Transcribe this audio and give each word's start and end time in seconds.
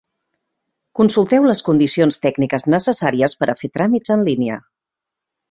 Consulteu 0.99 1.45
les 1.49 1.61
condicions 1.67 2.17
tècniques 2.23 2.65
necessàries 2.77 3.37
per 3.43 3.51
a 3.55 3.59
fer 3.61 3.71
tràmits 3.77 4.17
en 4.19 4.27
línia. 4.31 4.59